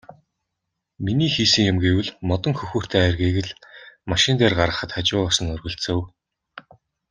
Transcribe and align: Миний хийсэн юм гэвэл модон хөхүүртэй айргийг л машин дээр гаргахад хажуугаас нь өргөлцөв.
Миний 1.05 1.31
хийсэн 1.35 1.65
юм 1.71 1.77
гэвэл 1.85 2.09
модон 2.29 2.53
хөхүүртэй 2.57 3.01
айргийг 3.05 3.37
л 3.47 3.53
машин 4.11 4.35
дээр 4.37 4.53
гаргахад 4.59 4.91
хажуугаас 4.93 5.37
нь 5.41 5.51
өргөлцөв. 5.55 5.99